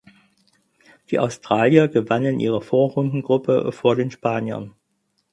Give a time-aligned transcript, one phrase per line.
[1.11, 4.73] Die Australier gewannen ihre Vorrundengruppe vor den Spaniern.